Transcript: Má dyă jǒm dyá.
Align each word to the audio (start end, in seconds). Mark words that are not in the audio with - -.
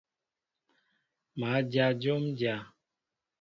Má 1.39 1.49
dyă 1.69 1.85
jǒm 2.01 2.23
dyá. 2.37 2.55